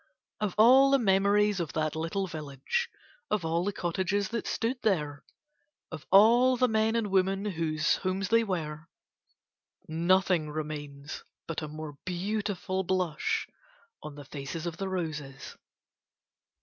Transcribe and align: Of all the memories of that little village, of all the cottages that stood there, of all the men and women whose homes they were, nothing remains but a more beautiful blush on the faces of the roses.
Of 0.39 0.55
all 0.57 0.89
the 0.89 0.97
memories 0.97 1.59
of 1.59 1.73
that 1.73 1.95
little 1.95 2.25
village, 2.25 2.89
of 3.29 3.45
all 3.45 3.63
the 3.63 3.71
cottages 3.71 4.29
that 4.29 4.47
stood 4.47 4.81
there, 4.81 5.23
of 5.91 6.07
all 6.11 6.57
the 6.57 6.67
men 6.67 6.95
and 6.95 7.11
women 7.11 7.45
whose 7.45 7.97
homes 7.97 8.29
they 8.29 8.43
were, 8.43 8.87
nothing 9.87 10.49
remains 10.49 11.23
but 11.45 11.61
a 11.61 11.67
more 11.67 11.99
beautiful 12.03 12.83
blush 12.83 13.47
on 14.01 14.15
the 14.15 14.25
faces 14.25 14.65
of 14.65 14.77
the 14.77 14.89
roses. 14.89 15.55